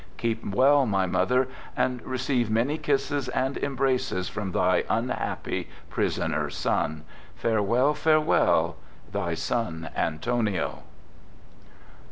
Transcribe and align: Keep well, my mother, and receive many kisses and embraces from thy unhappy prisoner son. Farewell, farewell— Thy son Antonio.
Keep 0.17 0.43
well, 0.43 0.87
my 0.87 1.05
mother, 1.05 1.47
and 1.77 2.01
receive 2.01 2.49
many 2.49 2.79
kisses 2.79 3.29
and 3.29 3.55
embraces 3.57 4.29
from 4.29 4.51
thy 4.51 4.83
unhappy 4.89 5.69
prisoner 5.91 6.49
son. 6.49 7.03
Farewell, 7.35 7.93
farewell— 7.93 8.77
Thy 9.13 9.35
son 9.35 9.91
Antonio. 9.95 10.81